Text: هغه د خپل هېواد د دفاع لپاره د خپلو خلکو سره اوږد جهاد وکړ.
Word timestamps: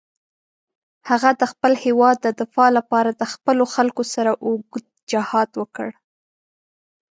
هغه 1.09 1.29
د 1.41 1.43
خپل 1.51 1.73
هېواد 1.85 2.17
د 2.21 2.27
دفاع 2.41 2.69
لپاره 2.77 3.09
د 3.13 3.23
خپلو 3.33 3.63
خلکو 3.75 4.03
سره 4.13 4.31
اوږد 4.45 4.85
جهاد 5.11 5.49
وکړ. 5.61 5.89